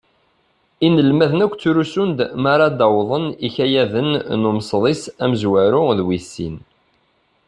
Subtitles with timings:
[0.85, 6.55] Inelmaden akk ttrusun-d mi ara d-awwḍen yikayaden n umesḍis amezwaru d wis sin.